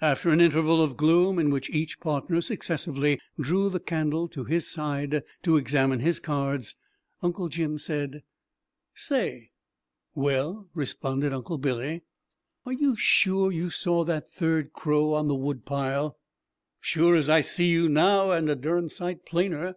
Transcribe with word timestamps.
After 0.00 0.30
an 0.30 0.40
interval 0.40 0.80
of 0.80 0.96
gloom, 0.96 1.38
in 1.38 1.50
which 1.50 1.68
each 1.68 2.00
partner 2.00 2.40
successively 2.40 3.20
drew 3.38 3.68
the 3.68 3.80
candle 3.80 4.28
to 4.28 4.44
his 4.44 4.66
side 4.66 5.22
to 5.42 5.58
examine 5.58 6.00
his 6.00 6.18
cards, 6.18 6.76
Uncle 7.20 7.50
Jim 7.50 7.76
said: 7.76 8.22
"Say?" 8.94 9.50
"Well!" 10.14 10.70
responded 10.72 11.34
Uncle 11.34 11.58
Billy. 11.58 12.02
"Are 12.64 12.72
you 12.72 12.96
sure 12.96 13.52
you 13.52 13.68
saw 13.68 14.04
that 14.04 14.32
third 14.32 14.72
crow 14.72 15.12
on 15.12 15.28
the 15.28 15.34
wood 15.34 15.66
pile?" 15.66 16.16
"Sure 16.80 17.14
as 17.14 17.28
I 17.28 17.42
see 17.42 17.68
you 17.68 17.86
now 17.90 18.30
and 18.30 18.48
a 18.48 18.56
darned 18.56 18.90
sight 18.90 19.26
plainer. 19.26 19.76